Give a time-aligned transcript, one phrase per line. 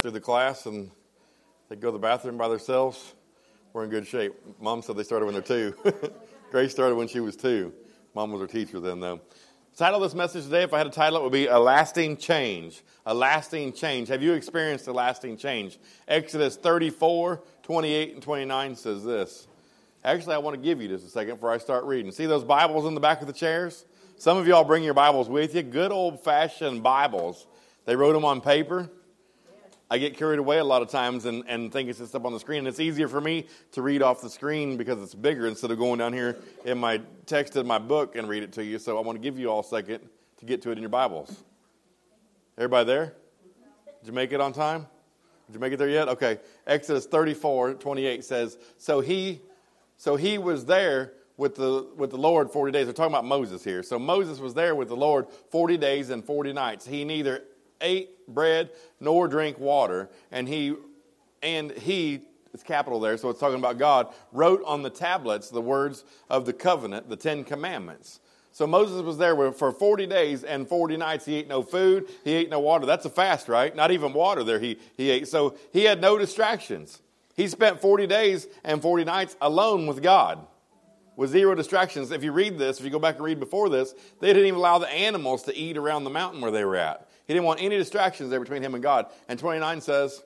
[0.00, 0.90] through the class and
[1.68, 3.14] they go to the bathroom by themselves,
[3.72, 4.32] we're in good shape.
[4.58, 5.74] Mom said they started when they're two.
[6.50, 7.72] Grace started when she was two.
[8.14, 9.20] Mom was her teacher then, though.
[9.72, 11.58] The title of this message today, if I had a title, it would be A
[11.58, 12.82] Lasting Change.
[13.06, 14.08] A Lasting Change.
[14.08, 15.78] Have you experienced a lasting change?
[16.08, 19.46] Exodus 34, 28, and 29 says this.
[20.02, 22.10] Actually, I want to give you just a second before I start reading.
[22.10, 23.84] See those Bibles in the back of the chairs?
[24.16, 25.62] Some of y'all bring your Bibles with you.
[25.62, 27.46] Good old fashioned Bibles.
[27.84, 28.90] They wrote them on paper.
[29.92, 32.32] I get carried away a lot of times and, and think it's just up on
[32.32, 32.60] the screen.
[32.60, 35.78] And it's easier for me to read off the screen because it's bigger instead of
[35.78, 38.78] going down here in my text in my book and read it to you.
[38.78, 40.08] So I want to give you all a second
[40.38, 41.42] to get to it in your Bibles.
[42.56, 43.14] Everybody there?
[44.00, 44.86] Did you make it on time?
[45.48, 46.08] Did you make it there yet?
[46.08, 46.38] Okay.
[46.68, 49.40] Exodus 34, 28 says, So he
[49.96, 52.86] so he was there with the with the Lord 40 days.
[52.86, 53.82] We're talking about Moses here.
[53.82, 56.86] So Moses was there with the Lord 40 days and 40 nights.
[56.86, 57.42] He neither
[57.80, 58.70] ate bread
[59.00, 60.08] nor drink water.
[60.30, 60.74] And he,
[61.42, 62.20] and he,
[62.52, 66.46] it's capital there, so it's talking about God, wrote on the tablets the words of
[66.46, 68.20] the covenant, the Ten Commandments.
[68.52, 71.24] So Moses was there for 40 days and 40 nights.
[71.24, 72.84] He ate no food, he ate no water.
[72.84, 73.74] That's a fast, right?
[73.74, 75.28] Not even water there he, he ate.
[75.28, 77.00] So he had no distractions.
[77.36, 80.46] He spent 40 days and 40 nights alone with God
[81.20, 82.10] with zero distractions.
[82.12, 84.58] If you read this, if you go back and read before this, they didn't even
[84.58, 87.09] allow the animals to eat around the mountain where they were at.
[87.30, 89.06] He didn't want any distractions there between him and God.
[89.28, 90.20] And 29 says,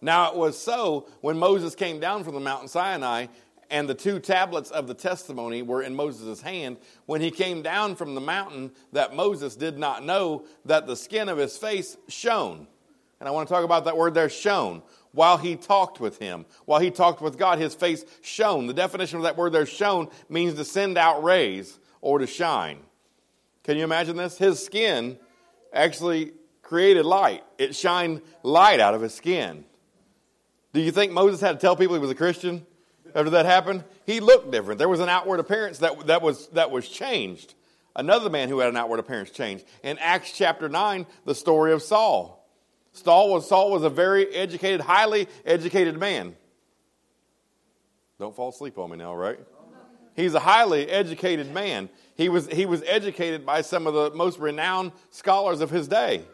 [0.00, 3.26] Now it was so when Moses came down from the mountain Sinai,
[3.68, 7.96] and the two tablets of the testimony were in Moses' hand, when he came down
[7.96, 12.68] from the mountain, that Moses did not know that the skin of his face shone.
[13.18, 14.82] And I want to talk about that word there, shone.
[15.10, 18.68] While he talked with him, while he talked with God, his face shone.
[18.68, 22.78] The definition of that word there, shone, means to send out rays or to shine.
[23.64, 24.38] Can you imagine this?
[24.38, 25.18] His skin
[25.72, 27.44] actually created light.
[27.56, 29.64] It shined light out of his skin.
[30.72, 32.66] Do you think Moses had to tell people he was a Christian
[33.14, 33.84] after that happened?
[34.06, 34.78] He looked different.
[34.78, 37.54] There was an outward appearance that, that, was, that was changed.
[37.96, 39.64] Another man who had an outward appearance changed.
[39.82, 42.46] In Acts chapter 9, the story of Saul.
[42.92, 46.36] Saul was, Saul was a very educated, highly educated man.
[48.18, 49.38] Don't fall asleep on me now, right?
[50.14, 51.88] He's a highly educated man.
[52.18, 56.24] He was, he was educated by some of the most renowned scholars of his day.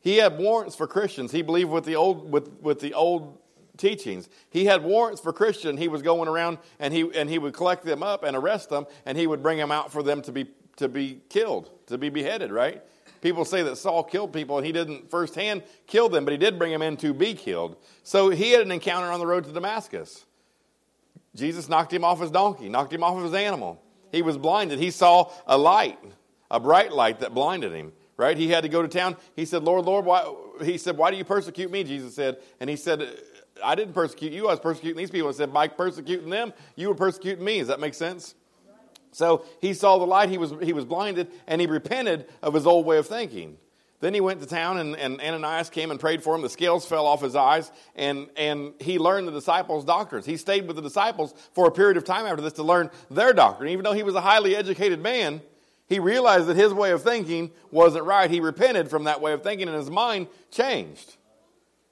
[0.00, 1.32] He had warrants for Christians.
[1.32, 3.38] He believed with the old, with, with the old
[3.78, 4.28] teachings.
[4.50, 5.78] He had warrants for Christian.
[5.78, 8.86] He was going around and he, and he would collect them up and arrest them,
[9.06, 12.10] and he would bring them out for them to be, to be killed, to be
[12.10, 12.82] beheaded, right?
[13.22, 16.58] People say that Saul killed people and he didn't firsthand kill them, but he did
[16.58, 17.76] bring them in to be killed.
[18.02, 20.26] So he had an encounter on the road to Damascus.
[21.34, 23.82] Jesus knocked him off his donkey, knocked him off of his animal.
[24.12, 24.78] He was blinded.
[24.78, 25.98] He saw a light,
[26.50, 27.92] a bright light that blinded him.
[28.16, 28.36] Right?
[28.36, 29.16] He had to go to town.
[29.36, 30.28] He said, "Lord, Lord, why?"
[30.62, 33.08] He said, "Why do you persecute me?" Jesus said, and he said,
[33.62, 34.48] "I didn't persecute you.
[34.48, 37.68] I was persecuting these people." And said, "By persecuting them, you were persecuting me." Does
[37.68, 38.34] that make sense?
[39.12, 40.30] So he saw the light.
[40.30, 43.56] He was he was blinded, and he repented of his old way of thinking.
[44.00, 46.42] Then he went to town, and, and Ananias came and prayed for him.
[46.42, 50.24] The scales fell off his eyes, and, and he learned the disciples' doctrines.
[50.24, 53.32] He stayed with the disciples for a period of time after this to learn their
[53.32, 53.70] doctrine.
[53.70, 55.40] Even though he was a highly educated man,
[55.88, 58.30] he realized that his way of thinking wasn't right.
[58.30, 61.16] He repented from that way of thinking, and his mind changed.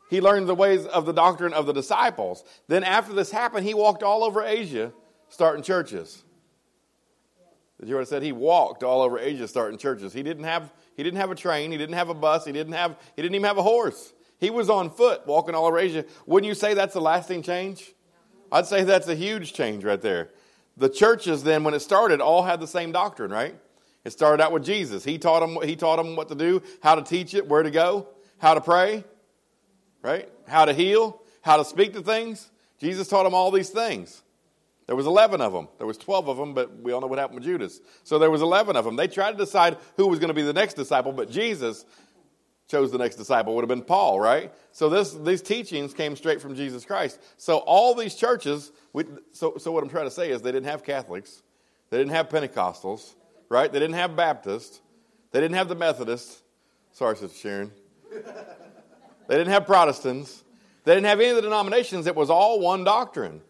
[0.09, 2.45] He learned the ways of the doctrine of the disciples.
[2.69, 4.93] Then, after this happened, he walked all over Asia
[5.29, 6.23] starting churches.
[7.81, 8.23] Did you hear what I said?
[8.23, 10.13] He walked all over Asia starting churches.
[10.13, 11.71] He didn't have he didn't have a train.
[11.71, 12.45] He didn't have a bus.
[12.45, 14.13] He didn't have, he didn't even have a horse.
[14.39, 16.05] He was on foot walking all over Asia.
[16.27, 17.93] Wouldn't you say that's a lasting change?
[18.51, 20.31] I'd say that's a huge change right there.
[20.77, 23.55] The churches then, when it started, all had the same doctrine, right?
[24.05, 25.05] It started out with Jesus.
[25.05, 27.71] He taught them, he taught them what to do, how to teach it, where to
[27.71, 28.09] go,
[28.39, 29.05] how to pray,
[30.03, 30.29] right?
[30.47, 32.51] How to heal, how to speak to things.
[32.79, 34.23] Jesus taught them all these things.
[34.87, 35.69] There was 11 of them.
[35.79, 37.81] There was 12 of them, but we all know what happened with Judas.
[38.05, 38.95] So there was 11 of them.
[38.95, 41.85] They tried to decide who was going to be the next disciple, but Jesus
[42.69, 43.55] chose the next disciple.
[43.55, 44.53] Would have been Paul, right?
[44.71, 47.21] So this, these teachings came straight from Jesus Christ.
[47.37, 50.69] So all these churches, we, so, so what I'm trying to say is they didn't
[50.69, 51.43] have Catholics.
[51.91, 53.15] They didn't have Pentecostals,
[53.49, 53.71] right?
[53.71, 54.81] They didn't have Baptists.
[55.33, 56.43] They didn't have the Methodists.
[56.93, 57.73] Sorry, Sister Sharon.
[59.29, 60.45] They didn't have Protestants.
[60.85, 62.07] They didn't have any of the denominations.
[62.07, 63.43] It was all one doctrine.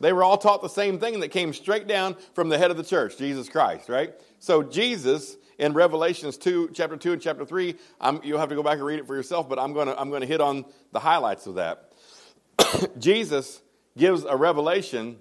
[0.00, 2.76] They were all taught the same thing that came straight down from the head of
[2.76, 4.12] the church, Jesus Christ, right?
[4.38, 8.62] So Jesus in Revelations 2, chapter 2 and chapter 3, I'm, you'll have to go
[8.62, 10.64] back and read it for yourself, but I'm going to I'm going to hit on
[10.92, 11.92] the highlights of that.
[12.98, 13.62] Jesus
[13.96, 15.18] gives a revelation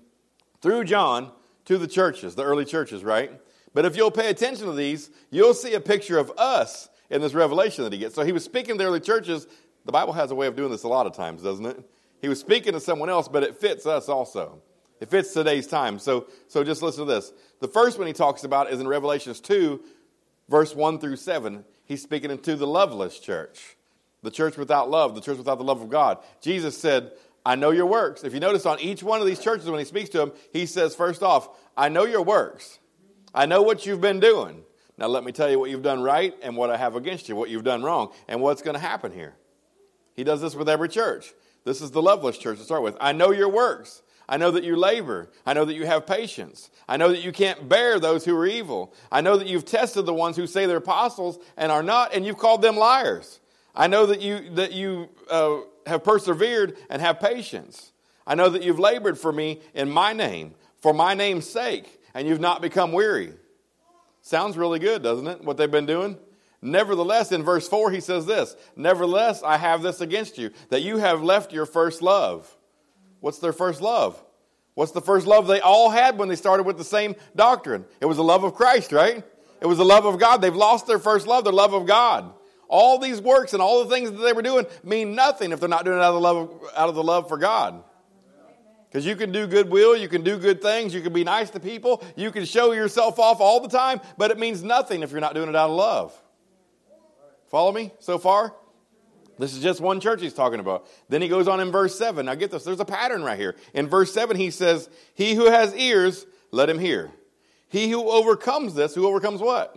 [0.61, 1.31] through John
[1.65, 3.31] to the churches, the early churches, right?
[3.73, 7.33] But if you'll pay attention to these, you'll see a picture of us in this
[7.33, 8.15] revelation that he gets.
[8.15, 9.47] So he was speaking to the early churches
[9.85, 11.89] The Bible has a way of doing this a lot of times, doesn't it?
[12.25, 14.59] He was speaking to someone else, but it fits us also.
[14.99, 15.99] It fits today's time.
[15.99, 17.31] So, so just listen to this.
[17.59, 19.79] The first one he talks about is in Revelations 2,
[20.49, 21.63] verse 1 through 7.
[21.83, 23.77] He's speaking into the loveless church,
[24.23, 26.17] the church without love, the church without the love of God.
[26.41, 27.11] Jesus said,
[27.45, 28.23] I know your works.
[28.23, 30.65] If you notice on each one of these churches, when he speaks to them, he
[30.65, 32.79] says, first off, I know your works.
[33.35, 34.63] I know what you've been doing.
[34.97, 37.35] Now, let me tell you what you've done right and what I have against you,
[37.35, 39.35] what you've done wrong, and what's going to happen here.
[40.15, 41.31] He does this with every church.
[41.65, 42.95] This is the loveless church to start with.
[43.01, 44.01] I know your works.
[44.29, 45.29] I know that you labor.
[45.45, 46.69] I know that you have patience.
[46.87, 48.93] I know that you can't bear those who are evil.
[49.11, 52.25] I know that you've tested the ones who say they're apostles and are not, and
[52.25, 53.39] you've called them liars.
[53.75, 57.91] I know that you, that you uh, have persevered and have patience.
[58.25, 62.27] I know that you've labored for me in my name, for my name's sake, and
[62.27, 63.33] you've not become weary.
[64.21, 65.43] Sounds really good, doesn't it?
[65.43, 66.17] What they've been doing?
[66.65, 70.97] Nevertheless, in verse 4, he says this Nevertheless, I have this against you, that you
[70.97, 72.57] have left your first love.
[73.19, 74.21] What's their first love?
[74.73, 77.85] What's the first love they all had when they started with the same doctrine?
[78.01, 79.23] It was the love of Christ, right?
[79.61, 80.41] It was the love of God.
[80.41, 82.33] They've lost their first love, their love of God.
[82.67, 85.69] All these works and all the things that they were doing mean nothing if they're
[85.69, 87.83] not doing it out of the love, of, out of, the love for God.
[88.89, 91.59] Because you can do goodwill, you can do good things, you can be nice to
[91.59, 95.21] people, you can show yourself off all the time, but it means nothing if you're
[95.21, 96.24] not doing it out of love.
[97.49, 98.53] Follow me so far?
[99.37, 100.87] This is just one church he's talking about.
[101.09, 102.25] Then he goes on in verse 7.
[102.25, 103.55] Now get this, there's a pattern right here.
[103.73, 107.11] In verse 7, he says, He who has ears, let him hear.
[107.67, 109.75] He who overcomes this, who overcomes what?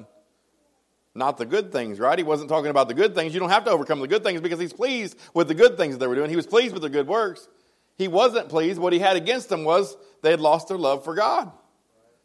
[1.15, 2.17] Not the good things, right?
[2.17, 3.35] He wasn't talking about the good things.
[3.35, 5.99] You don't have to overcome the good things because he's pleased with the good things
[5.99, 6.31] they were doing.
[6.31, 7.49] He was pleased with their good works.
[7.97, 8.79] He wasn't pleased.
[8.79, 11.51] What he had against them was they had lost their love for God.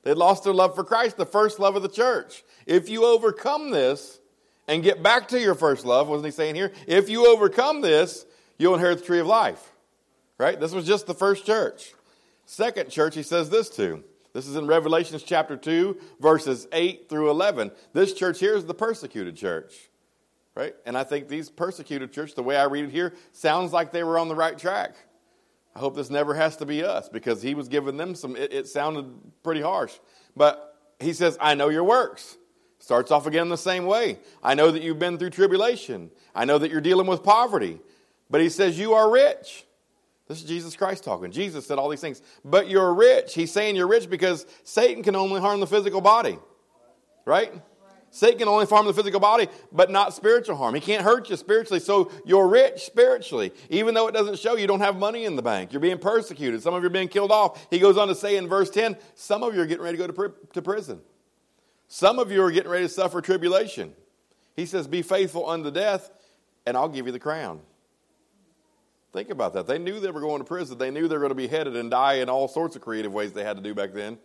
[0.03, 2.43] They had lost their love for Christ, the first love of the church.
[2.67, 4.19] If you overcome this,
[4.67, 6.71] and get back to your first love, wasn't he saying here?
[6.87, 8.25] If you overcome this,
[8.57, 9.71] you'll inherit the tree of life.
[10.37, 10.59] Right?
[10.59, 11.93] This was just the first church.
[12.45, 14.03] Second church, he says this to.
[14.33, 17.71] This is in Revelations chapter 2, verses 8 through 11.
[17.93, 19.73] This church here is the persecuted church.
[20.55, 20.75] Right?
[20.85, 24.03] And I think these persecuted church, the way I read it here, sounds like they
[24.03, 24.95] were on the right track.
[25.75, 28.53] I hope this never has to be us because he was giving them some, it,
[28.53, 29.07] it sounded
[29.43, 29.93] pretty harsh.
[30.35, 32.37] But he says, I know your works.
[32.83, 34.19] Starts off again the same way.
[34.43, 36.11] I know that you've been through tribulation.
[36.35, 37.79] I know that you're dealing with poverty.
[38.29, 39.65] But he says, You are rich.
[40.27, 41.31] This is Jesus Christ talking.
[41.31, 42.21] Jesus said all these things.
[42.43, 43.35] But you're rich.
[43.35, 46.37] He's saying you're rich because Satan can only harm the physical body.
[47.23, 47.53] Right?
[48.11, 50.75] Satan can only harm the physical body, but not spiritual harm.
[50.75, 53.53] He can't hurt you spiritually, so you're rich spiritually.
[53.69, 55.71] Even though it doesn't show you don't have money in the bank.
[55.71, 56.61] You're being persecuted.
[56.61, 57.65] Some of you are being killed off.
[57.69, 60.07] He goes on to say in verse 10, some of you are getting ready to
[60.07, 60.99] go to, to prison.
[61.93, 63.93] Some of you are getting ready to suffer tribulation.
[64.55, 66.09] He says, Be faithful unto death,
[66.65, 67.59] and I'll give you the crown.
[69.11, 69.67] Think about that.
[69.67, 70.79] They knew they were going to prison.
[70.79, 73.13] They knew they were going to be headed and die in all sorts of creative
[73.13, 74.17] ways they had to do back then.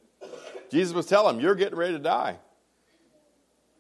[0.71, 2.39] Jesus was telling them, You're getting ready to die.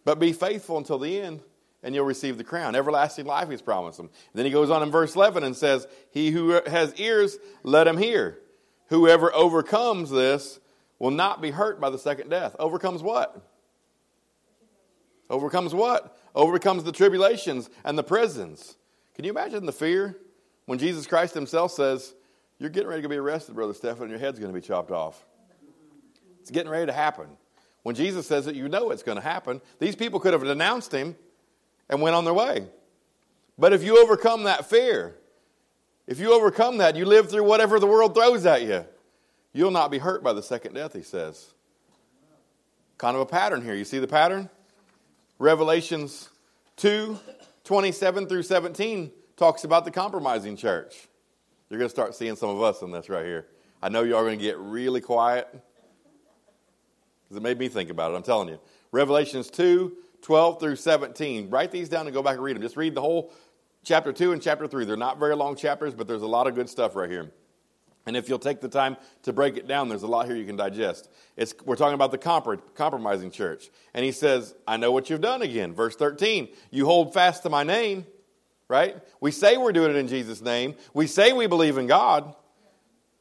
[0.04, 1.40] But be faithful until the end,
[1.82, 2.74] and you'll receive the crown.
[2.74, 4.10] Everlasting life, he's promised them.
[4.34, 7.96] then he goes on in verse 11 and says, He who has ears, let him
[7.96, 8.38] hear.
[8.88, 10.60] Whoever overcomes this
[10.98, 12.54] will not be hurt by the second death.
[12.58, 13.42] Overcomes what?
[15.30, 16.16] Overcomes what?
[16.34, 18.76] Overcomes the tribulations and the prisons.
[19.14, 20.16] Can you imagine the fear
[20.66, 22.14] when Jesus Christ himself says,
[22.58, 24.90] You're getting ready to be arrested, Brother Stephen, and your head's going to be chopped
[24.90, 25.24] off?
[26.40, 27.26] It's getting ready to happen.
[27.82, 29.60] When Jesus says it, you know it's going to happen.
[29.78, 31.16] These people could have denounced him
[31.88, 32.66] and went on their way.
[33.58, 35.16] But if you overcome that fear,
[36.06, 38.84] if you overcome that, you live through whatever the world throws at you,
[39.52, 41.52] you'll not be hurt by the second death, he says.
[42.96, 43.74] Kind of a pattern here.
[43.74, 44.48] You see the pattern?
[45.38, 46.28] Revelations
[46.76, 47.18] 2
[47.64, 51.06] 27 through 17 talks about the compromising church.
[51.68, 53.46] You're going to start seeing some of us in this right here.
[53.82, 58.12] I know y'all are going to get really quiet because it made me think about
[58.12, 58.16] it.
[58.16, 58.58] I'm telling you.
[58.90, 61.50] Revelations 2 12 through 17.
[61.50, 62.62] Write these down and go back and read them.
[62.62, 63.32] Just read the whole
[63.84, 64.84] chapter 2 and chapter 3.
[64.84, 67.30] They're not very long chapters, but there's a lot of good stuff right here.
[68.08, 70.46] And if you'll take the time to break it down, there's a lot here you
[70.46, 71.10] can digest.
[71.36, 73.68] It's, we're talking about the compromising church.
[73.92, 75.74] And he says, I know what you've done again.
[75.74, 78.06] Verse 13, you hold fast to my name,
[78.66, 78.96] right?
[79.20, 80.74] We say we're doing it in Jesus' name.
[80.94, 82.34] We say we believe in God,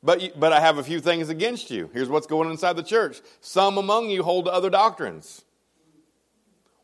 [0.01, 1.89] but, but I have a few things against you.
[1.91, 3.19] Here's what's going on inside the church.
[3.41, 5.43] Some among you hold to other doctrines.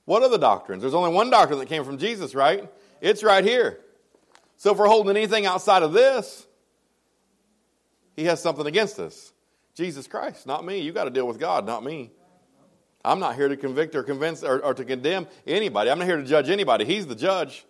[0.03, 0.81] What are the doctrines?
[0.81, 2.69] There's only one doctrine that came from Jesus, right?
[2.99, 3.79] It's right here.
[4.57, 6.47] So if we're holding anything outside of this,
[8.15, 9.33] he has something against us.
[9.75, 10.79] Jesus Christ, not me.
[10.79, 12.11] You got to deal with God, not me.
[13.03, 15.89] I'm not here to convict or convince or, or, to condemn anybody.
[15.89, 16.85] I'm not here to judge anybody.
[16.85, 17.65] He's the judge.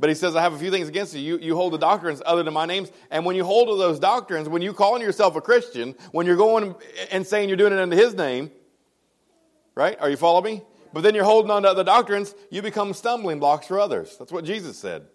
[0.00, 1.20] But he says, I have a few things against you.
[1.20, 2.90] You, you hold the doctrines other than my names.
[3.10, 6.36] And when you hold to those doctrines, when you calling yourself a Christian, when you're
[6.36, 6.74] going
[7.10, 8.50] and saying you're doing it under his name,
[9.74, 9.96] right?
[10.00, 10.62] Are you following me?
[10.92, 14.16] But then you're holding on to other doctrines, you become stumbling blocks for others.
[14.18, 15.06] That's what Jesus said.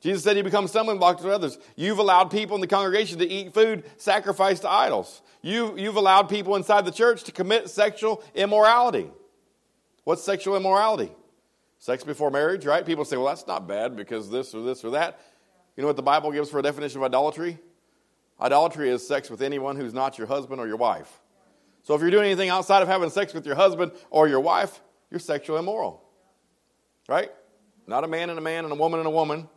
[0.00, 1.58] Jesus said you become stumbling blocks for others.
[1.74, 5.22] You've allowed people in the congregation to eat food sacrificed to idols.
[5.42, 9.10] You, you've allowed people inside the church to commit sexual immorality.
[10.04, 11.10] What's sexual immorality?
[11.80, 12.84] Sex before marriage, right?
[12.84, 15.20] People say, well, that's not bad because this or this or that.
[15.76, 17.58] You know what the Bible gives for a definition of idolatry?
[18.40, 21.20] Idolatry is sex with anyone who's not your husband or your wife.
[21.82, 24.80] So if you're doing anything outside of having sex with your husband or your wife,
[25.10, 26.02] you're sexually immoral.
[27.08, 27.30] Right?
[27.86, 29.48] Not a man and a man and a woman and a woman.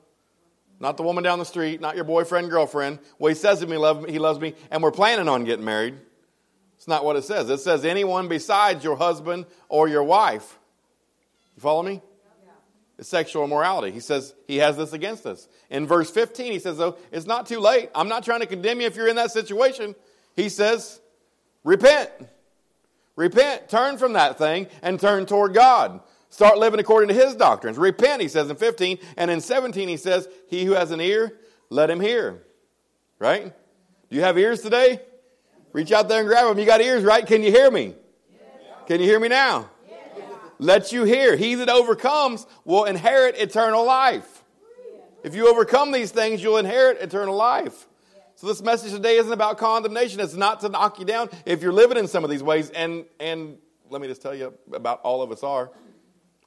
[0.82, 2.98] Not the woman down the street, not your boyfriend, girlfriend.
[3.20, 5.94] Well, he says to me, love, he loves me, and we're planning on getting married.
[6.76, 7.52] It's not what it says.
[7.52, 10.58] It says anyone besides your husband or your wife.
[11.56, 12.02] You follow me?
[12.98, 13.92] It's sexual immorality.
[13.92, 15.48] He says he has this against us.
[15.70, 17.92] In verse 15, he says, though, it's not too late.
[17.94, 19.94] I'm not trying to condemn you if you're in that situation.
[20.36, 21.00] He says,
[21.64, 22.10] repent.
[23.16, 23.70] Repent.
[23.70, 26.00] Turn from that thing and turn toward God.
[26.32, 27.78] Start living according to his doctrines.
[27.78, 28.98] Repent, he says in 15.
[29.18, 31.38] And in 17, he says, He who has an ear,
[31.70, 32.42] let him hear.
[33.20, 33.54] Right?
[34.10, 35.02] Do you have ears today?
[35.74, 36.58] Reach out there and grab them.
[36.58, 37.26] You got ears, right?
[37.26, 37.96] Can you hear me?
[38.88, 39.70] Can you hear me now?
[40.58, 41.36] let you hear.
[41.36, 44.44] He that overcomes will inherit eternal life.
[45.24, 47.88] If you overcome these things, you'll inherit eternal life.
[48.36, 50.20] So this message today isn't about condemnation.
[50.20, 52.70] It's not to knock you down if you're living in some of these ways.
[52.70, 53.58] And and
[53.90, 55.72] let me just tell you about all of us are.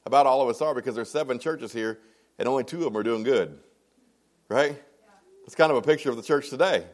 [0.07, 1.99] About all of us are because there's seven churches here
[2.39, 3.59] and only two of them are doing good.
[4.49, 4.81] Right?
[5.45, 6.85] It's kind of a picture of the church today.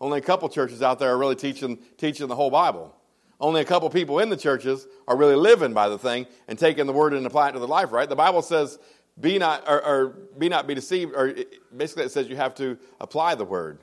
[0.00, 2.94] Only a couple churches out there are really teaching teaching the whole Bible.
[3.40, 6.86] Only a couple people in the churches are really living by the thing and taking
[6.86, 8.08] the word and applying it to their life, right?
[8.08, 8.78] The Bible says,
[9.20, 12.54] be not, or, or be not be deceived, or it, basically it says you have
[12.56, 13.80] to apply the word.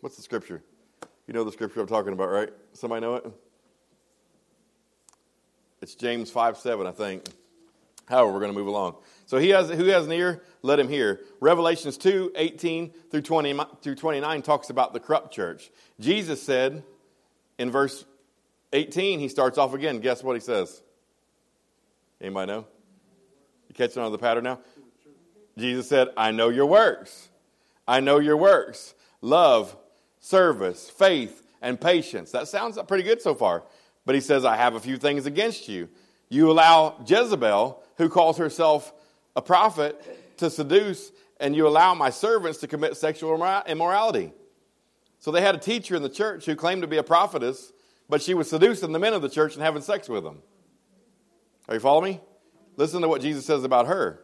[0.00, 0.62] What's the scripture?
[1.26, 2.50] You know the scripture I'm talking about, right?
[2.72, 3.26] Somebody know it?
[5.82, 7.24] It's James 5 7, I think.
[8.06, 8.96] However, we're going to move along.
[9.26, 11.20] So he has, who has an ear, let him hear.
[11.40, 15.70] Revelations 2 18 through, 20, through 29 talks about the corrupt church.
[16.00, 16.82] Jesus said,
[17.58, 18.04] in verse
[18.72, 20.00] 18, he starts off again.
[20.00, 20.82] Guess what he says?
[22.20, 22.66] Anybody know?
[23.68, 24.60] You catching on to the pattern now?
[25.56, 27.28] Jesus said, I know your works.
[27.86, 28.94] I know your works.
[29.20, 29.76] Love,
[30.18, 32.30] service, faith, and patience.
[32.32, 33.64] That sounds pretty good so far.
[34.10, 35.88] But he says, I have a few things against you.
[36.28, 38.92] You allow Jezebel, who calls herself
[39.36, 43.32] a prophet, to seduce, and you allow my servants to commit sexual
[43.68, 44.32] immorality.
[45.20, 47.72] So they had a teacher in the church who claimed to be a prophetess,
[48.08, 50.42] but she was seducing the men of the church and having sex with them.
[51.68, 52.20] Are you following me?
[52.74, 54.18] Listen to what Jesus says about her.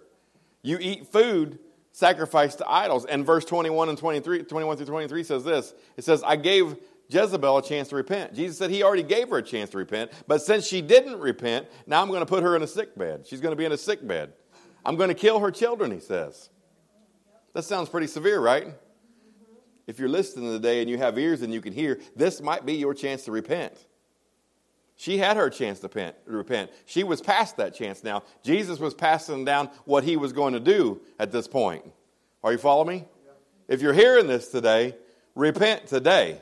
[0.62, 1.60] You eat food
[1.92, 3.04] sacrificed to idols.
[3.04, 5.72] And verse 21 and 23, 21 through 23 says this.
[5.96, 6.76] It says, I gave
[7.08, 8.34] Jezebel a chance to repent.
[8.34, 11.66] Jesus said he already gave her a chance to repent, but since she didn't repent,
[11.86, 13.26] now I'm going to put her in a sick bed.
[13.26, 14.32] She's going to be in a sick bed.
[14.84, 16.50] I'm going to kill her children, he says.
[17.52, 18.74] That sounds pretty severe, right?
[19.86, 22.74] if you're listening today and you have ears and you can hear, this might be
[22.74, 23.72] your chance to repent.
[24.96, 26.70] She had her chance to repent.
[26.86, 28.22] She was past that chance now.
[28.42, 31.84] Jesus was passing down what he was going to do at this point.
[32.42, 33.04] Are you following me?
[33.68, 34.96] If you're hearing this today,
[35.34, 36.40] repent today.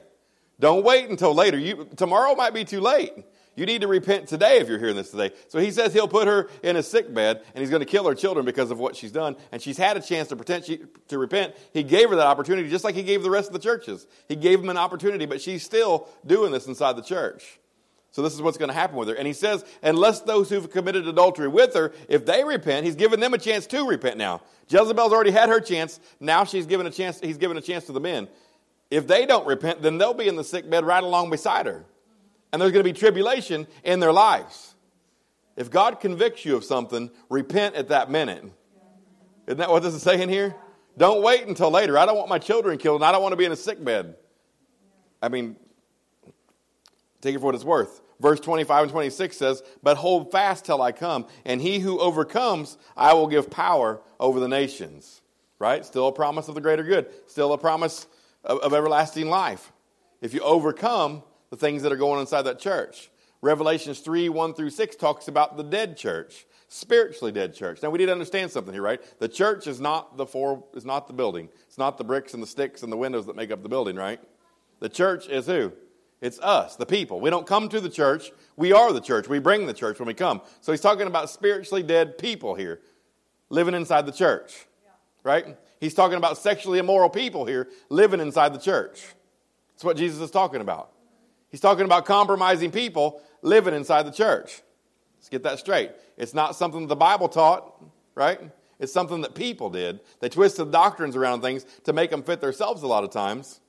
[0.61, 1.58] Don't wait until later.
[1.58, 3.12] You, tomorrow might be too late.
[3.56, 5.30] You need to repent today if you're hearing this today.
[5.49, 8.06] So he says he'll put her in a sick bed and he's going to kill
[8.08, 9.37] her children because of what she's done.
[9.52, 11.54] And she's had a chance to, pretend she, to repent.
[11.73, 14.06] He gave her that opportunity just like he gave the rest of the churches.
[14.28, 17.61] He gave them an opportunity, but she's still doing this inside the church.
[18.11, 19.14] So this is what's going to happen with her.
[19.14, 23.18] And he says, unless those who've committed adultery with her, if they repent, he's given
[23.18, 24.40] them a chance to repent now.
[24.68, 25.99] Jezebel's already had her chance.
[26.20, 28.28] Now she's given a chance, he's given a chance to the men.
[28.94, 31.84] If they don't repent, then they'll be in the sick bed right along beside her
[32.54, 34.76] and there's going to be tribulation in their lives.
[35.56, 38.44] If God convicts you of something, repent at that minute.
[39.48, 40.54] Isn't that what this is saying here?
[40.96, 41.98] Don't wait until later.
[41.98, 43.84] I don't want my children killed and I don't want to be in a sick
[43.84, 44.14] bed.
[45.20, 45.56] I mean,
[47.20, 48.00] take it for what it's worth.
[48.20, 52.78] Verse 25 and 26 says, But hold fast till I come, and he who overcomes,
[52.96, 55.22] I will give power over the nations.
[55.58, 55.84] Right?
[55.84, 57.08] Still a promise of the greater good.
[57.26, 58.06] Still a promise
[58.44, 59.72] of, of everlasting life.
[60.20, 61.22] If you overcome,
[61.54, 63.10] the things that are going inside that church.
[63.40, 67.80] Revelations 3 1 through 6 talks about the dead church, spiritually dead church.
[67.80, 69.00] Now, we need to understand something here, right?
[69.20, 72.42] The church is not the, four, is not the building, it's not the bricks and
[72.42, 74.18] the sticks and the windows that make up the building, right?
[74.80, 75.72] The church is who?
[76.20, 77.20] It's us, the people.
[77.20, 78.32] We don't come to the church.
[78.56, 79.28] We are the church.
[79.28, 80.40] We bring the church when we come.
[80.60, 82.80] So he's talking about spiritually dead people here.
[83.48, 84.66] living inside the church,
[85.22, 85.56] right?
[85.84, 89.04] He's talking about sexually immoral people here living inside the church.
[89.74, 90.90] That's what Jesus is talking about.
[91.50, 94.62] He's talking about compromising people living inside the church.
[95.18, 95.90] Let's get that straight.
[96.16, 98.40] It's not something that the Bible taught, right?
[98.80, 100.00] It's something that people did.
[100.20, 103.60] They twisted doctrines around things to make them fit themselves a lot of times.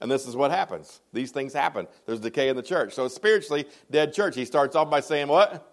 [0.00, 1.02] And this is what happens.
[1.12, 1.86] These things happen.
[2.04, 2.94] There's decay in the church.
[2.94, 4.34] So, spiritually dead church.
[4.34, 5.64] He starts off by saying, What?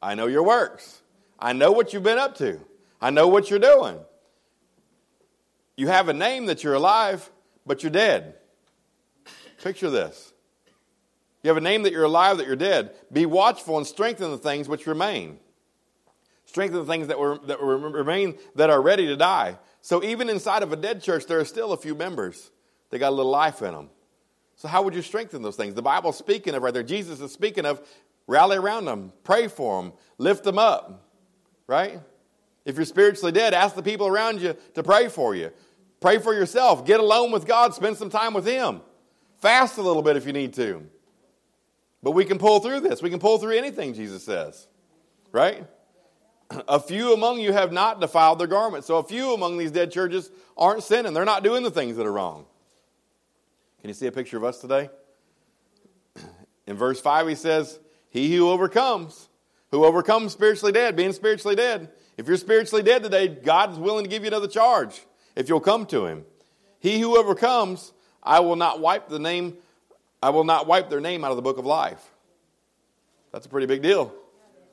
[0.00, 1.02] I know your works.
[1.36, 2.60] I know what you've been up to.
[3.00, 3.98] I know what you're doing.
[5.76, 7.30] You have a name that you're alive,
[7.66, 8.34] but you're dead.
[9.62, 10.32] Picture this.
[11.42, 12.94] You have a name that you're alive, that you're dead.
[13.12, 15.38] Be watchful and strengthen the things which remain.
[16.46, 19.58] Strengthen the things that, were, that were remain that are ready to die.
[19.80, 22.50] So even inside of a dead church, there are still a few members.
[22.90, 23.90] They got a little life in them.
[24.56, 25.74] So how would you strengthen those things?
[25.74, 26.82] The Bible's speaking of right there.
[26.82, 27.86] Jesus is speaking of
[28.26, 31.04] rally around them, pray for them, lift them up.
[31.66, 32.00] Right?
[32.64, 35.52] If you're spiritually dead, ask the people around you to pray for you.
[36.06, 36.86] Pray for yourself.
[36.86, 37.74] Get alone with God.
[37.74, 38.80] Spend some time with Him.
[39.38, 40.86] Fast a little bit if you need to.
[42.00, 43.02] But we can pull through this.
[43.02, 44.68] We can pull through anything, Jesus says.
[45.32, 45.66] Right?
[46.68, 48.86] A few among you have not defiled their garments.
[48.86, 51.12] So a few among these dead churches aren't sinning.
[51.12, 52.46] They're not doing the things that are wrong.
[53.80, 54.88] Can you see a picture of us today?
[56.68, 59.28] In verse 5, he says, He who overcomes,
[59.72, 61.90] who overcomes spiritually dead, being spiritually dead.
[62.16, 65.00] If you're spiritually dead today, God is willing to give you another charge
[65.36, 66.24] if you'll come to him.
[66.80, 69.58] He who overcomes, I will not wipe the name,
[70.22, 72.04] I will not wipe their name out of the book of life.
[73.32, 74.12] That's a pretty big deal,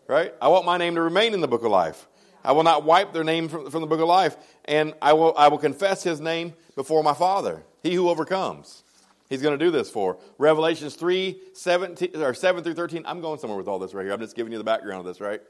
[0.08, 0.34] right?
[0.42, 2.08] I want my name to remain in the book of life.
[2.44, 5.34] I will not wipe their name from, from the book of life, and I will,
[5.38, 7.64] I will confess his name before my Father.
[7.84, 8.84] He who overcomes.
[9.30, 10.18] He's going to do this for.
[10.38, 13.04] Revelations 3, 17, or 7 through 13.
[13.06, 14.14] I'm going somewhere with all this right here.
[14.14, 15.42] I'm just giving you the background of this, right?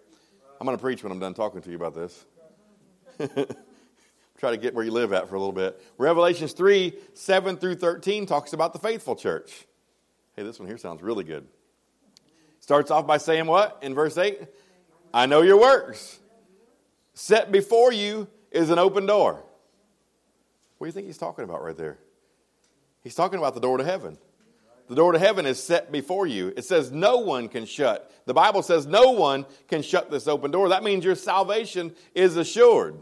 [0.60, 2.26] I'm going to preach when I'm done talking to you about this.
[4.38, 5.82] Try to get where you live at for a little bit.
[5.98, 9.66] Revelations 3, 7 through 13 talks about the faithful church.
[10.36, 11.48] Hey, this one here sounds really good.
[12.60, 14.42] Starts off by saying what in verse 8?
[15.14, 16.20] I know your works.
[17.14, 19.44] Set before you is an open door.
[20.78, 22.00] What do you think he's talking about right there?
[23.02, 24.18] He's talking about the door to heaven.
[24.90, 26.54] The door to heaven is set before you.
[26.58, 28.12] It says no one can shut.
[28.26, 30.70] The Bible says no one can shut this open door.
[30.70, 32.98] That means your salvation is assured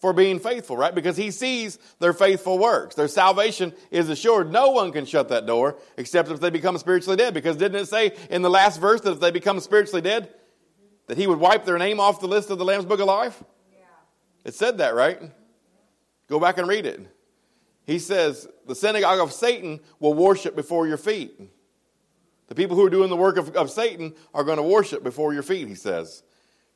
[0.00, 0.94] for being faithful, right?
[0.94, 2.94] Because he sees their faithful works.
[2.94, 4.50] Their salvation is assured.
[4.50, 7.34] No one can shut that door except if they become spiritually dead.
[7.34, 10.32] Because didn't it say in the last verse that if they become spiritually dead,
[11.06, 13.42] that he would wipe their name off the list of the Lamb's Book of Life?
[13.72, 13.78] Yeah.
[14.44, 15.20] It said that, right?
[16.28, 17.06] Go back and read it.
[17.84, 21.38] He says, the synagogue of Satan will worship before your feet.
[22.46, 25.34] The people who are doing the work of, of Satan are going to worship before
[25.34, 26.22] your feet, he says.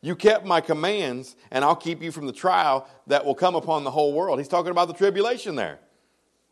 [0.04, 3.84] You kept my commands, and I'll keep you from the trial that will come upon
[3.84, 4.38] the whole world.
[4.38, 5.78] He's talking about the tribulation there.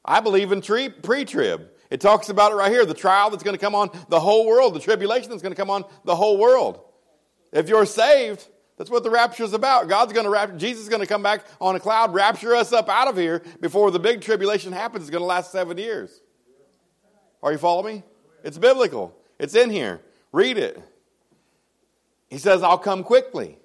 [0.03, 1.69] I believe in pre trib.
[1.91, 4.47] It talks about it right here the trial that's going to come on the whole
[4.47, 6.81] world, the tribulation that's going to come on the whole world.
[7.53, 9.87] If you're saved, that's what the rapture is about.
[9.87, 12.73] God's going to rapture, Jesus is going to come back on a cloud, rapture us
[12.73, 15.03] up out of here before the big tribulation happens.
[15.03, 16.23] It's going to last seven years.
[17.43, 18.03] Are you following me?
[18.45, 19.15] It's biblical.
[19.39, 20.01] It's in here.
[20.33, 20.83] Read it.
[22.33, 23.59] He says, I'll come quickly.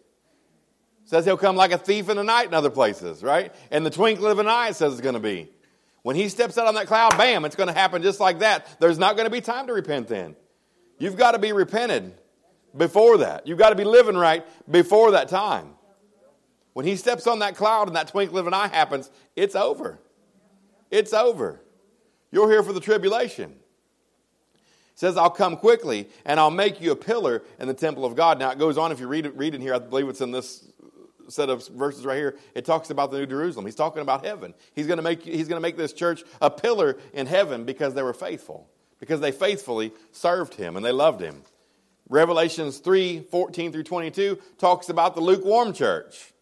[1.05, 3.55] Says he'll come like a thief in the night in other places, right?
[3.71, 5.47] And the twinkling of an eye, says it's going to be.
[6.01, 8.67] When he steps out on that cloud, bam, it's going to happen just like that.
[8.81, 10.35] There's not going to be time to repent then.
[10.99, 12.13] You've got to be repented
[12.75, 13.47] before that.
[13.47, 15.69] You've got to be living right before that time.
[16.73, 19.97] When he steps on that cloud and that twinkling of an eye happens, it's over.
[20.91, 21.61] It's over.
[22.33, 23.55] You're here for the tribulation.
[24.97, 28.39] Says, I'll come quickly and I'll make you a pillar in the temple of God.
[28.39, 30.31] Now it goes on, if you read it, read it here, I believe it's in
[30.31, 30.67] this
[31.29, 32.35] set of verses right here.
[32.55, 33.67] It talks about the New Jerusalem.
[33.67, 34.55] He's talking about heaven.
[34.73, 37.93] He's going to make, he's going to make this church a pillar in heaven because
[37.93, 38.67] they were faithful,
[38.99, 41.43] because they faithfully served him and they loved him.
[42.09, 46.33] Revelations 3 14 through 22 talks about the lukewarm church.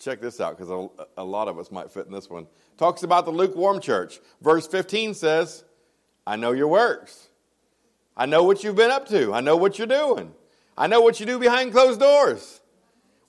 [0.00, 2.48] Check this out because a, a lot of us might fit in this one.
[2.76, 4.18] Talks about the lukewarm church.
[4.42, 5.62] Verse 15 says,
[6.26, 7.28] I know your works.
[8.16, 9.32] I know what you've been up to.
[9.32, 10.32] I know what you're doing.
[10.76, 12.60] I know what you do behind closed doors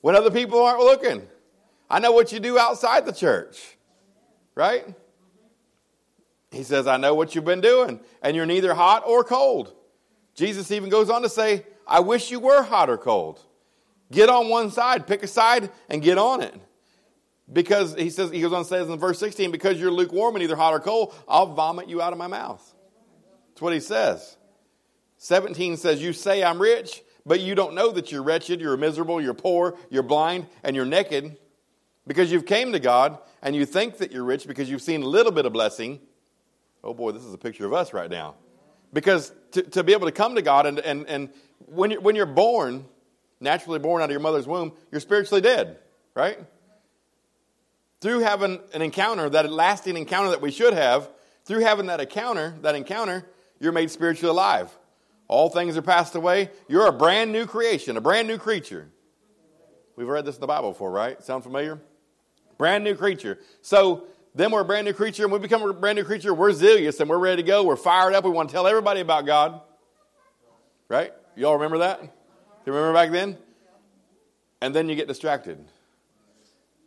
[0.00, 1.26] when other people aren't looking.
[1.90, 3.76] I know what you do outside the church.
[4.54, 4.86] Right?
[6.50, 9.74] He says, I know what you've been doing, and you're neither hot or cold.
[10.34, 13.40] Jesus even goes on to say, I wish you were hot or cold.
[14.10, 16.54] Get on one side, pick a side, and get on it.
[17.52, 20.42] Because he says, he goes on to say in verse 16, because you're lukewarm and
[20.42, 22.74] either hot or cold, I'll vomit you out of my mouth.
[23.50, 24.37] That's what he says.
[25.18, 29.20] 17 says, You say I'm rich but you don't know that you're wretched, you're miserable,
[29.20, 31.36] you're poor, you're blind, and you're naked
[32.06, 35.06] because you've came to God and you think that you're rich because you've seen a
[35.06, 36.00] little bit of blessing.
[36.82, 38.36] Oh boy, this is a picture of us right now.
[38.94, 41.28] Because to, to be able to come to God and, and, and
[41.66, 42.86] when, you're, when you're born,
[43.40, 45.76] naturally born out of your mother's womb, you're spiritually dead,
[46.14, 46.38] right?
[48.00, 51.10] Through having an encounter, that lasting encounter that we should have,
[51.44, 53.26] through having that encounter, that encounter,
[53.60, 54.74] you're made spiritually alive.
[55.28, 56.50] All things are passed away.
[56.68, 58.88] You're a brand new creation, a brand new creature.
[59.94, 61.22] We've read this in the Bible before, right?
[61.22, 61.78] Sound familiar?
[62.56, 63.38] Brand new creature.
[63.60, 66.32] So then we're a brand new creature, and we become a brand new creature.
[66.32, 67.62] We're zealous and we're ready to go.
[67.62, 68.24] We're fired up.
[68.24, 69.60] We want to tell everybody about God.
[70.88, 71.12] Right?
[71.36, 72.00] Y'all remember that?
[72.02, 73.36] You remember back then?
[74.60, 75.58] And then you get distracted.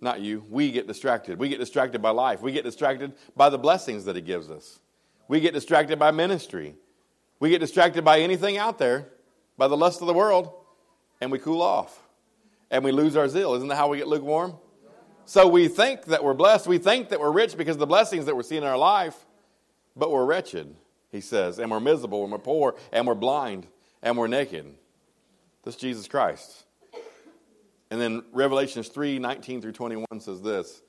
[0.02, 0.44] Not you.
[0.50, 1.38] We get distracted.
[1.38, 2.42] We get distracted by life.
[2.42, 4.80] We get distracted by the blessings that He gives us.
[5.28, 6.76] We get distracted by ministry.
[7.42, 9.10] We get distracted by anything out there,
[9.58, 10.54] by the lust of the world,
[11.20, 12.00] and we cool off.
[12.70, 13.56] And we lose our zeal.
[13.56, 14.54] Isn't that how we get lukewarm?
[15.26, 16.68] So we think that we're blessed.
[16.68, 19.16] We think that we're rich because of the blessings that we're seeing in our life,
[19.96, 20.76] but we're wretched,
[21.12, 23.66] he says, and we're miserable, and we're poor, and we're blind,
[24.04, 24.76] and we're naked.
[25.64, 26.66] This Jesus Christ.
[27.90, 30.82] And then Revelations 3 19 through 21 says this.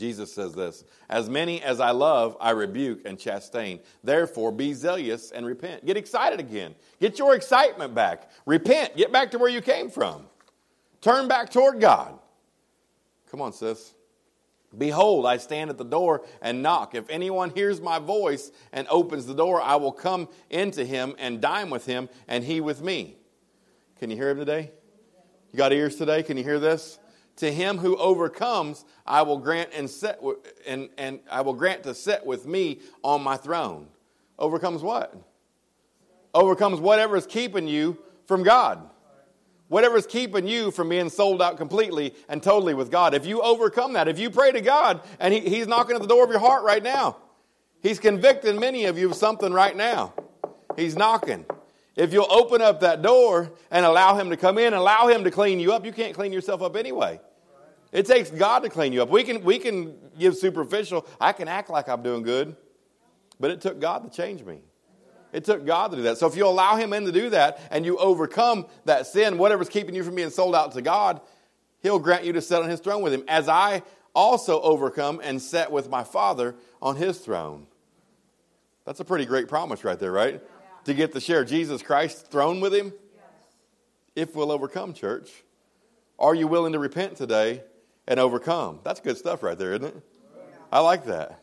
[0.00, 3.80] Jesus says this As many as I love, I rebuke and chasten.
[4.02, 5.84] Therefore, be zealous and repent.
[5.84, 6.74] Get excited again.
[7.00, 8.30] Get your excitement back.
[8.46, 8.96] Repent.
[8.96, 10.26] Get back to where you came from.
[11.02, 12.18] Turn back toward God.
[13.30, 13.94] Come on, sis.
[14.76, 16.94] Behold, I stand at the door and knock.
[16.94, 21.40] If anyone hears my voice and opens the door, I will come into him and
[21.40, 23.16] dine with him, and he with me.
[23.98, 24.70] Can you hear him today?
[25.52, 26.22] You got ears today?
[26.22, 26.99] Can you hear this?
[27.40, 30.20] To him who overcomes, I will grant and set
[30.66, 33.86] and, and I will grant to sit with me on my throne.
[34.38, 35.14] Overcomes what?
[36.34, 38.86] Overcomes whatever is keeping you from God.
[39.68, 43.14] Whatever is keeping you from being sold out completely and totally with God.
[43.14, 46.08] If you overcome that, if you pray to God and he, He's knocking at the
[46.08, 47.16] door of your heart right now,
[47.82, 50.12] He's convicting many of you of something right now.
[50.76, 51.46] He's knocking.
[51.96, 55.30] If you'll open up that door and allow Him to come in, allow Him to
[55.30, 57.18] clean you up, you can't clean yourself up anyway.
[57.92, 59.10] It takes God to clean you up.
[59.10, 62.56] We can, we can give superficial, I can act like I'm doing good,
[63.40, 64.60] but it took God to change me.
[65.32, 66.18] It took God to do that.
[66.18, 69.68] So if you allow Him in to do that and you overcome that sin, whatever's
[69.68, 71.20] keeping you from being sold out to God,
[71.82, 73.82] He'll grant you to sit on His throne with Him, as I
[74.14, 77.66] also overcome and sat with my Father on His throne.
[78.84, 80.34] That's a pretty great promise right there, right?
[80.34, 80.40] Yeah.
[80.84, 82.92] To get to share Jesus Christ's throne with Him.
[83.14, 83.24] Yes.
[84.16, 85.30] If we'll overcome, church.
[86.18, 87.62] Are you willing to repent today
[88.10, 88.80] and overcome?
[88.84, 90.02] That's good stuff right there, isn't it?
[90.70, 91.40] I like that.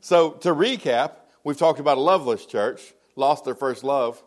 [0.00, 2.80] So to recap, we've talked about a loveless church
[3.16, 4.22] lost their first love.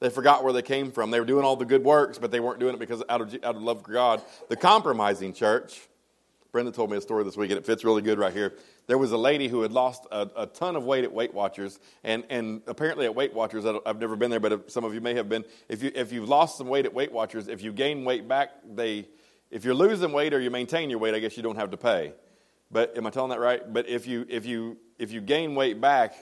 [0.00, 1.10] They forgot where they came from.
[1.10, 3.34] They were doing all the good works, but they weren't doing it because out of,
[3.44, 4.22] out of love for God.
[4.48, 5.80] The compromising church.
[6.50, 8.52] Brenda told me a story this week, and it fits really good right here.
[8.86, 11.78] There was a lady who had lost a, a ton of weight at Weight Watchers,
[12.04, 15.14] and, and apparently at Weight Watchers, I've never been there, but some of you may
[15.14, 15.44] have been.
[15.68, 18.50] If, you, if you've lost some weight at Weight Watchers, if you gain weight back,
[18.74, 19.06] they,
[19.52, 21.76] if you're losing weight or you maintain your weight, I guess you don't have to
[21.76, 22.14] pay.
[22.70, 23.60] But am I telling that right?
[23.70, 26.14] But if you, if you, if you gain weight back,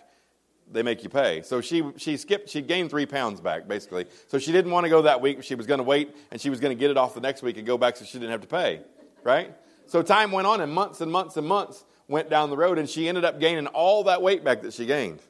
[0.68, 1.42] they make you pay.
[1.42, 4.06] So she, she skipped, she gained three pounds back, basically.
[4.26, 5.44] So she didn't want to go that week.
[5.44, 7.42] She was going to wait, and she was going to get it off the next
[7.42, 8.80] week and go back so she didn't have to pay,
[9.22, 9.54] right?
[9.86, 12.90] So time went on, and months and months and months went down the road, and
[12.90, 15.20] she ended up gaining all that weight back that she gained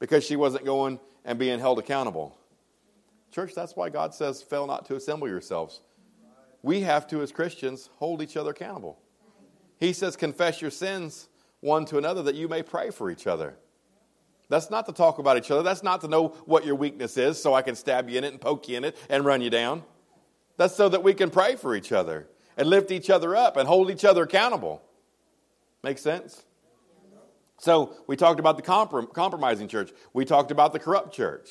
[0.00, 2.36] because she wasn't going and being held accountable.
[3.30, 5.80] Church, that's why God says, fail not to assemble yourselves.
[6.64, 8.98] We have to, as Christians, hold each other accountable.
[9.78, 11.28] He says, confess your sins
[11.60, 13.54] one to another that you may pray for each other.
[14.48, 15.62] That's not to talk about each other.
[15.62, 18.32] That's not to know what your weakness is so I can stab you in it
[18.32, 19.82] and poke you in it and run you down.
[20.56, 23.68] That's so that we can pray for each other and lift each other up and
[23.68, 24.80] hold each other accountable.
[25.82, 26.46] Make sense?
[27.58, 29.92] So we talked about the comprom- compromising church.
[30.14, 31.50] We talked about the corrupt church,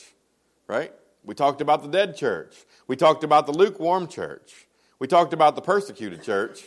[0.66, 0.92] right?
[1.24, 2.56] We talked about the dead church.
[2.88, 4.63] We talked about the lukewarm church.
[5.04, 6.64] We talked about the persecuted church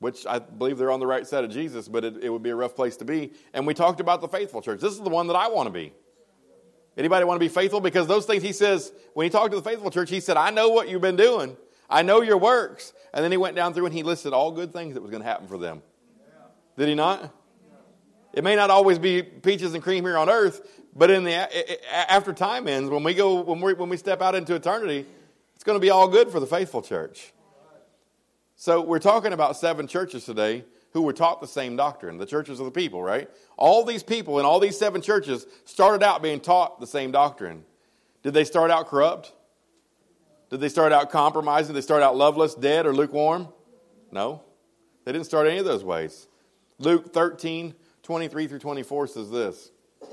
[0.00, 2.50] which I believe they're on the right side of Jesus, but it, it, would be
[2.50, 3.30] a rough place to be.
[3.54, 4.80] And we talked about the faithful church.
[4.80, 5.92] This is the one that I want to be.
[6.96, 7.80] Anybody want to be faithful?
[7.80, 10.50] Because those things he says, when he talked to the faithful church, he said, I
[10.50, 11.56] know what you've been doing.
[11.88, 12.92] I know your works.
[13.14, 15.22] And then he went down through and he listed all good things that was going
[15.22, 15.80] to happen for them.
[16.76, 17.32] Did he not?
[18.32, 21.48] It may not always be peaches and cream here on earth, but in the
[21.92, 25.06] after time ends, when we go when we when we step out into eternity,
[25.62, 27.32] it's going to be all good for the faithful church.
[28.56, 32.58] So we're talking about seven churches today who were taught the same doctrine, the churches
[32.58, 33.30] of the people, right?
[33.56, 37.62] All these people in all these seven churches started out being taught the same doctrine.
[38.24, 39.34] Did they start out corrupt?
[40.50, 41.74] Did they start out compromising?
[41.74, 43.46] Did they start out loveless, dead, or lukewarm?
[44.10, 44.42] No.
[45.04, 46.26] They didn't start any of those ways.
[46.80, 47.72] Luke 13,
[48.02, 49.70] 23 through 24 says this.
[50.00, 50.10] Let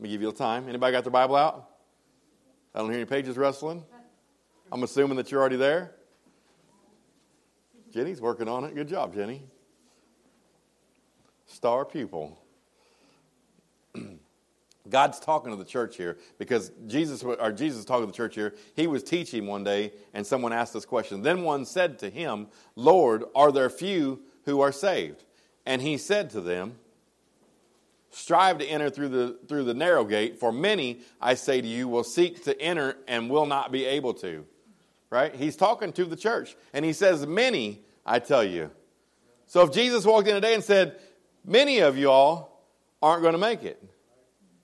[0.00, 0.70] me give you a time.
[0.70, 1.68] Anybody got their Bible out?
[2.74, 3.84] I don't hear any pages rustling.
[4.70, 5.92] I'm assuming that you're already there.
[7.92, 8.74] Jenny's working on it.
[8.74, 9.42] Good job, Jenny.
[11.46, 12.38] Star pupil.
[14.88, 18.54] God's talking to the church here because Jesus, or Jesus talking to the church here.
[18.74, 21.22] He was teaching one day, and someone asked this question.
[21.22, 25.24] Then one said to him, "Lord, are there few who are saved?"
[25.66, 26.78] And he said to them,
[28.18, 31.88] "Strive to enter through the through the narrow gate, for many, I say to you,
[31.88, 34.44] will seek to enter and will not be able to."
[35.10, 35.34] Right?
[35.34, 38.70] He's talking to the church, and he says, "Many, I tell you."
[39.46, 40.98] So if Jesus walked in today and said,
[41.44, 42.66] "Many of you all
[43.00, 43.82] aren't going to make it,"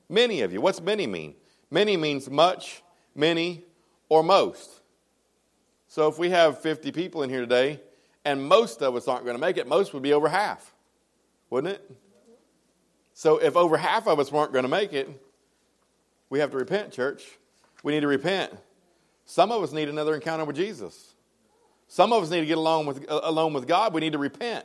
[0.08, 0.60] Many of you.
[0.60, 1.34] What's many mean?
[1.70, 2.82] Many means much,
[3.14, 3.64] many,
[4.08, 4.80] or most.
[5.88, 7.80] So if we have 50 people in here today,
[8.24, 10.74] and most of us aren't going to make it, most would be over half,
[11.50, 11.90] wouldn't it?
[13.14, 15.08] So if over half of us weren't going to make it,
[16.28, 17.24] we have to repent, church.
[17.82, 18.52] We need to repent.
[19.24, 21.14] Some of us need another encounter with Jesus.
[21.86, 23.94] Some of us need to get along with, uh, alone with God.
[23.94, 24.64] We need to repent.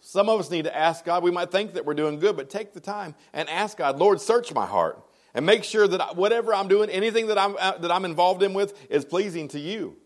[0.00, 1.22] Some of us need to ask God.
[1.22, 4.20] We might think that we're doing good, but take the time and ask God, Lord,
[4.20, 5.02] search my heart
[5.34, 8.54] and make sure that whatever I'm doing, anything that I'm, uh, that I'm involved in
[8.54, 9.96] with, is pleasing to you.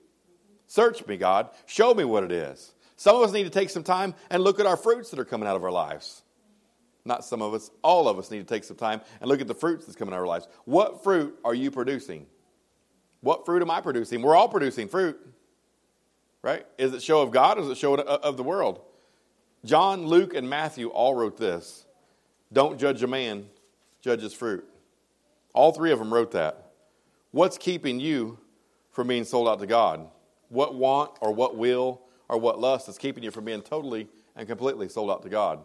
[0.67, 1.51] Search me, God.
[1.67, 2.73] Show me what it is.
[2.97, 5.25] Some of us need to take some time and look at our fruits that are
[5.25, 6.23] coming out of our lives.
[7.05, 9.49] Not some of us, all of us need to take some time and look at
[9.49, 10.47] the fruits that's coming of our lives.
[10.65, 12.27] What fruit are you producing?
[13.21, 14.23] What fruit am I producing?
[14.23, 15.19] We're all producing fruit,
[16.43, 16.67] right?
[16.79, 18.81] Is it show of God or is it show of the world?
[19.65, 21.87] John, Luke, and Matthew all wrote this
[22.53, 23.47] Don't judge a man,
[24.01, 24.65] judge his fruit.
[25.55, 26.73] All three of them wrote that.
[27.31, 28.39] What's keeping you
[28.91, 30.09] from being sold out to God?
[30.49, 34.47] What want or what will or what lust is keeping you from being totally and
[34.47, 35.61] completely sold out to God?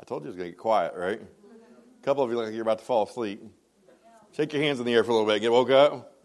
[0.00, 1.20] I told you it was going to get quiet, right?
[1.20, 3.42] A couple of you look like you're about to fall asleep.
[4.32, 5.40] Shake your hands in the air for a little bit.
[5.40, 6.16] Get woke up.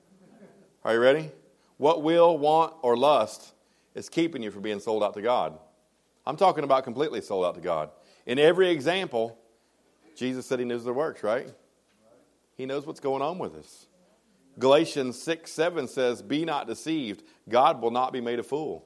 [0.86, 1.32] Are you ready?
[1.78, 3.54] What will, want, or lust
[3.94, 5.58] is keeping you from being sold out to God?
[6.26, 7.90] I'm talking about completely sold out to God.
[8.26, 9.38] In every example,
[10.16, 11.52] Jesus said he knows their works, right?
[12.56, 13.88] He knows what's going on with us.
[14.58, 17.24] Galatians 6 7 says, Be not deceived.
[17.50, 18.86] God will not be made a fool.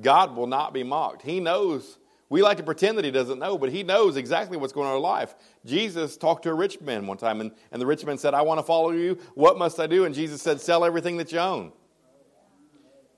[0.00, 1.22] God will not be mocked.
[1.22, 1.98] He knows.
[2.34, 4.94] We like to pretend that he doesn't know, but he knows exactly what's going on
[4.94, 5.36] in our life.
[5.64, 8.42] Jesus talked to a rich man one time, and, and the rich man said, I
[8.42, 9.18] want to follow you.
[9.34, 10.04] What must I do?
[10.04, 11.70] And Jesus said, Sell everything that you own.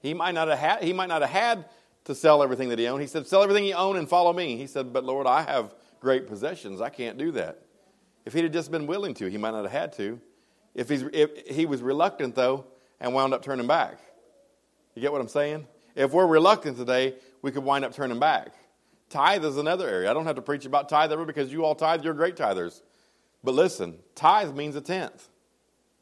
[0.02, 1.64] He might not have had, he might not have had
[2.04, 3.00] to sell everything that he owned.
[3.00, 4.58] He said, Sell everything you own and follow me.
[4.58, 6.82] He said, But Lord, I have great possessions.
[6.82, 7.62] I can't do that.
[8.26, 10.20] If he'd have just been willing to, he might not have had to.
[10.74, 12.66] If, he's, if he was reluctant, though,
[13.00, 13.98] and wound up turning back.
[14.94, 15.66] You get what I'm saying?
[15.94, 18.52] If we're reluctant today, we could wind up turning back.
[19.08, 20.10] Tithe is another area.
[20.10, 22.82] I don't have to preach about tithe ever because you all tithe, you're great tithers.
[23.44, 25.28] But listen, tithe means a tenth.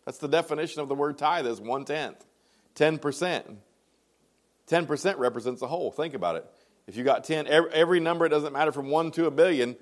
[0.04, 2.24] That's the definition of the word tithe is one tenth,
[2.76, 3.56] 10%.
[4.68, 5.90] 10% represents the whole.
[5.90, 6.46] Think about it.
[6.86, 9.76] If you got 10, every, every, number, it doesn't matter from 1 to a billion,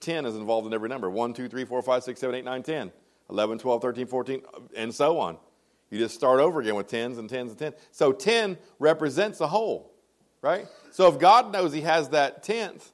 [0.00, 2.62] 10 is involved in every number 1, 2, 3, 4, 5, 6, 7, 8, 9,
[2.62, 2.92] 10,
[3.30, 4.42] 11, 12, 13, 14,
[4.76, 5.38] and so on.
[5.90, 7.74] You just start over again with tens and tens and tens.
[7.92, 9.93] So 10 represents a whole,
[10.44, 10.68] right?
[10.90, 12.92] So if God knows He has that tenth,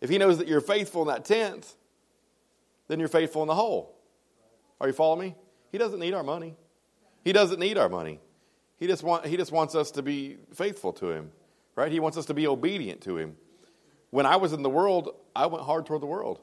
[0.00, 1.74] if He knows that you're faithful in that tenth,
[2.86, 3.98] then you're faithful in the whole.
[4.80, 5.34] Are you following me?
[5.72, 6.54] He doesn't need our money.
[7.24, 8.20] He doesn't need our money.
[8.78, 11.32] He just, want, he just wants us to be faithful to Him,
[11.74, 11.90] right?
[11.90, 13.36] He wants us to be obedient to Him.
[14.10, 16.40] When I was in the world, I went hard toward the world,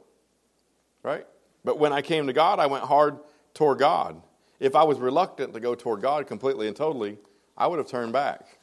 [1.04, 1.26] right?
[1.64, 3.20] But when I came to God, I went hard
[3.54, 4.22] toward God.
[4.60, 7.18] If I was reluctant to go toward God completely and totally,
[7.58, 8.59] I would have turned back.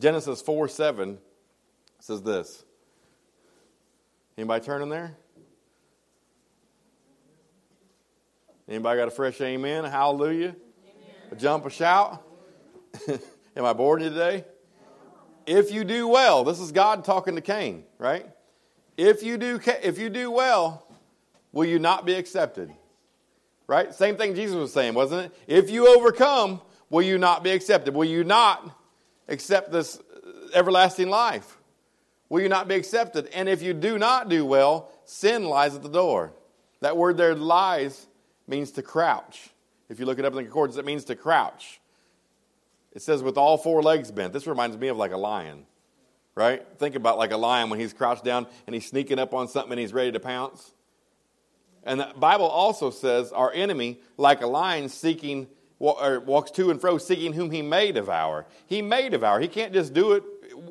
[0.00, 1.18] Genesis 4 7
[2.00, 2.64] says this.
[4.36, 5.16] Anybody turning there?
[8.68, 9.84] Anybody got a fresh amen?
[9.84, 10.48] Hallelujah?
[10.48, 10.56] Amen.
[11.30, 12.22] A jump, a shout?
[13.56, 14.44] Am I boring you today?
[15.46, 18.26] If you do well, this is God talking to Cain, right?
[18.96, 20.86] If you do, if you do well,
[21.52, 22.72] will you not be accepted?
[23.68, 23.94] Right?
[23.94, 25.38] Same thing Jesus was saying, wasn't it?
[25.46, 27.94] If you overcome, will you not be accepted?
[27.94, 28.75] Will you not
[29.28, 31.56] accept this uh, everlasting life?
[32.28, 33.28] Will you not be accepted?
[33.28, 36.32] And if you do not do well, sin lies at the door.
[36.80, 38.06] That word there, lies,
[38.46, 39.50] means to crouch.
[39.88, 41.80] If you look it up in the concordance, it means to crouch.
[42.92, 44.32] It says with all four legs bent.
[44.32, 45.66] This reminds me of like a lion,
[46.34, 46.66] right?
[46.78, 49.72] Think about like a lion when he's crouched down and he's sneaking up on something
[49.72, 50.72] and he's ready to pounce.
[51.84, 55.46] And the Bible also says our enemy, like a lion seeking,
[55.78, 58.46] walks to and fro, seeking whom he may devour.
[58.66, 59.40] He may devour.
[59.40, 60.22] He can't just do it.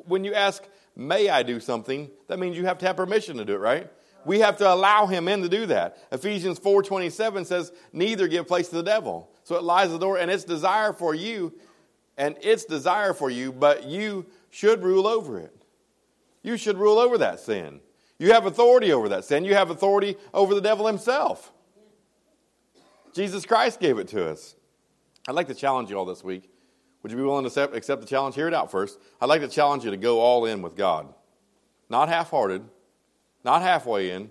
[0.06, 0.64] When you ask,
[0.96, 3.90] may I do something, that means you have to have permission to do it, right?
[4.24, 5.98] We have to allow him in to do that.
[6.10, 9.30] Ephesians 4.27 says, neither give place to the devil.
[9.44, 11.52] So it lies at the door, and its desire for you,
[12.16, 15.54] and its desire for you, but you should rule over it.
[16.42, 17.80] You should rule over that sin.
[18.18, 19.44] You have authority over that sin.
[19.44, 21.52] You have authority over the devil himself.
[23.12, 24.56] Jesus Christ gave it to us.
[25.28, 26.50] I'd like to challenge you all this week.
[27.02, 28.34] Would you be willing to accept the challenge?
[28.34, 28.98] Hear it out first.
[29.20, 31.12] I'd like to challenge you to go all in with God.
[31.88, 32.62] Not half hearted,
[33.44, 34.30] not halfway in,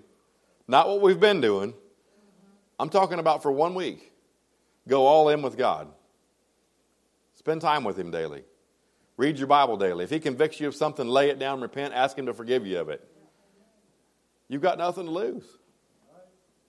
[0.68, 1.74] not what we've been doing.
[2.78, 4.12] I'm talking about for one week.
[4.88, 5.88] Go all in with God.
[7.34, 8.44] Spend time with Him daily.
[9.16, 10.04] Read your Bible daily.
[10.04, 12.78] If He convicts you of something, lay it down, repent, ask Him to forgive you
[12.78, 13.06] of it.
[14.48, 15.44] You've got nothing to lose.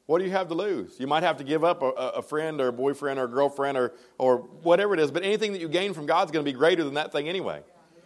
[0.07, 0.99] What do you have to lose?
[0.99, 3.77] You might have to give up a, a, friend or a boyfriend or a girlfriend
[3.77, 6.49] or, or whatever it is, but anything that you gain from God is going to
[6.49, 7.61] be greater than that thing anyway.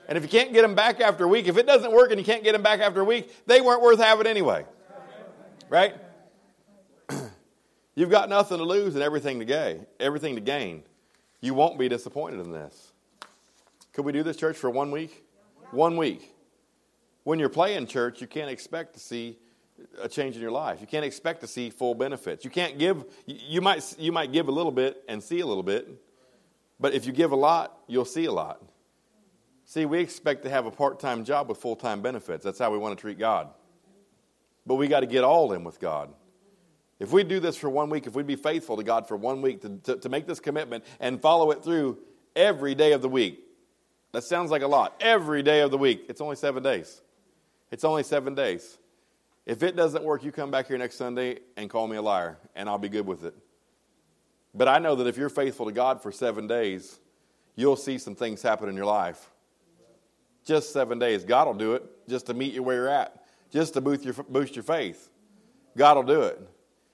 [0.07, 2.19] And if you can't get them back after a week, if it doesn't work and
[2.19, 4.65] you can't get them back after a week, they weren't worth having anyway.
[5.69, 5.95] Right?
[7.95, 9.85] You've got nothing to lose and everything to gain.
[9.99, 10.83] Everything to gain.
[11.39, 12.93] You won't be disappointed in this.
[13.93, 15.23] Could we do this church for one week?
[15.69, 16.33] One week.
[17.23, 19.37] When you're playing church, you can't expect to see
[20.01, 20.81] a change in your life.
[20.81, 22.43] You can't expect to see full benefits.
[22.45, 25.63] You can't give you might you might give a little bit and see a little
[25.63, 25.87] bit.
[26.79, 28.61] But if you give a lot, you'll see a lot.
[29.65, 32.43] See, we expect to have a part-time job with full-time benefits.
[32.43, 33.49] That's how we want to treat God.
[34.65, 36.11] But we got to get all in with God.
[36.99, 39.41] If we do this for one week, if we'd be faithful to God for one
[39.41, 41.99] week to, to, to make this commitment and follow it through
[42.35, 43.39] every day of the week,
[44.11, 44.95] that sounds like a lot.
[44.99, 46.05] Every day of the week.
[46.09, 47.01] It's only seven days.
[47.71, 48.77] It's only seven days.
[49.45, 52.37] If it doesn't work, you come back here next Sunday and call me a liar,
[52.55, 53.35] and I'll be good with it.
[54.53, 56.99] But I know that if you're faithful to God for seven days,
[57.55, 59.29] you'll see some things happen in your life.
[60.45, 61.23] Just seven days.
[61.23, 64.13] God will do it just to meet you where you're at, just to boost your,
[64.13, 65.09] boost your faith.
[65.77, 66.39] God will do it.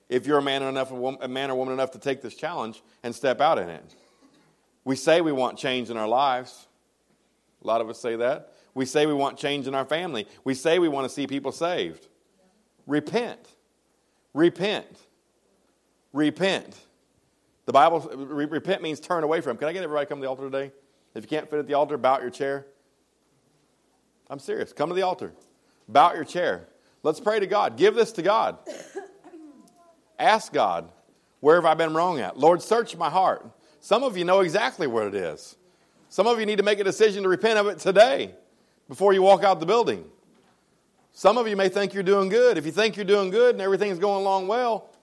[0.09, 3.13] If you're a man, enough, a man or woman enough to take this challenge and
[3.13, 3.95] step out in it.
[4.85, 6.67] We say we want change in our lives.
[7.61, 8.53] A lot of us say that.
[8.73, 10.27] We say we want change in our family.
[10.43, 12.07] We say we want to see people saved.
[12.87, 13.47] Repent.
[14.33, 14.97] Repent.
[16.13, 16.75] Repent.
[17.65, 19.57] The Bible, repent means turn away from.
[19.57, 20.71] Can I get everybody to come to the altar today?
[21.13, 22.65] If you can't fit at the altar, bow your chair.
[24.29, 24.71] I'm serious.
[24.71, 25.33] Come to the altar.
[25.89, 26.67] Bow your chair.
[27.03, 27.77] Let's pray to God.
[27.77, 28.57] Give this to God.
[30.19, 30.89] Ask God,
[31.41, 32.37] where have I been wrong at?
[32.37, 33.45] Lord, search my heart.
[33.79, 35.55] Some of you know exactly what it is.
[36.09, 38.33] Some of you need to make a decision to repent of it today
[38.87, 40.05] before you walk out the building.
[41.17, 42.59] Some of you may think you're doing good.
[42.59, 44.91] If you think you're doing good and everything's going along well,